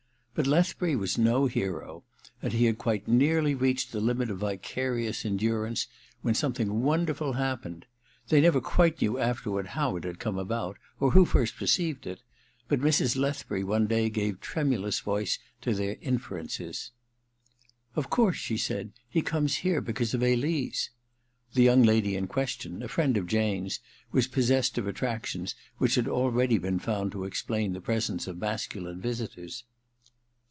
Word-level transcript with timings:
But 0.33 0.47
Lethbury 0.47 0.95
was 0.95 1.17
no 1.19 1.45
hero, 1.45 2.03
and 2.41 2.53
he 2.53 2.65
had 2.65 2.77
nearly 3.05 3.53
reached 3.53 3.91
the 3.91 3.99
limit 3.99 4.31
of 4.31 4.39
vicarious 4.39 5.23
endurance 5.25 5.87
when 6.21 6.33
something 6.33 6.81
wonderful 6.81 7.33
happened. 7.33 7.85
They 8.29 8.39
never 8.41 8.59
quite 8.61 9.01
knew 9.01 9.19
afterward 9.19 9.67
how 9.67 9.97
it 9.97 10.03
had 10.05 10.17
come 10.19 10.37
about, 10.39 10.77
or 11.01 11.11
who 11.11 11.25
first 11.25 11.57
perceived 11.57 12.07
it; 12.07 12.23
but 12.69 12.79
Mrs. 12.79 13.17
Lethbury 13.17 13.63
one 13.63 13.87
day 13.87 14.09
gave 14.09 14.39
tremulous 14.39 15.01
voice 15.01 15.37
to 15.59 15.75
their 15.75 15.95
discovery. 15.95 16.17
V 16.17 16.17
THE 16.17 16.43
MISSION 16.43 16.45
OF 16.45 16.49
JANE 16.49 18.03
185 18.05 18.05
•Of 18.05 18.09
course/ 18.09 18.37
she 18.37 18.57
said, 18.57 18.93
*he 19.09 19.21
comes 19.21 19.57
here 19.57 19.81
be 19.81 19.93
cause 19.93 20.13
of 20.15 20.23
Elise/ 20.23 20.89
The 21.53 21.61
young 21.63 21.83
lady 21.83 22.15
in 22.15 22.25
question, 22.27 22.81
a 22.81 22.87
friend 22.87 23.17
of 23.17 23.27
Jane's, 23.27 23.79
was 24.13 24.25
possessed 24.27 24.77
of 24.77 24.87
attractions 24.87 25.55
which 25.77 25.95
had 25.95 26.07
already 26.07 26.57
been 26.57 26.79
found 26.79 27.11
to 27.11 27.25
explain 27.25 27.73
the 27.73 27.81
presence 27.81 28.27
of 28.27 28.39
masculine 28.39 29.01
visitors. 29.01 29.65